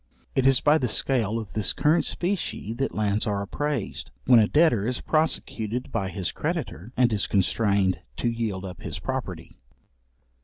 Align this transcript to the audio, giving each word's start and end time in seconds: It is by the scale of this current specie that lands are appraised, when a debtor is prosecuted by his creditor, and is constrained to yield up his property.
It 0.33 0.47
is 0.47 0.61
by 0.61 0.79
the 0.79 0.87
scale 0.89 1.37
of 1.37 1.53
this 1.53 1.73
current 1.73 2.05
specie 2.05 2.73
that 2.73 2.95
lands 2.95 3.27
are 3.27 3.43
appraised, 3.43 4.09
when 4.25 4.39
a 4.39 4.47
debtor 4.47 4.87
is 4.87 4.99
prosecuted 4.99 5.91
by 5.91 6.09
his 6.09 6.31
creditor, 6.31 6.91
and 6.97 7.13
is 7.13 7.27
constrained 7.27 7.99
to 8.17 8.27
yield 8.27 8.65
up 8.65 8.81
his 8.81 8.97
property. 8.97 9.59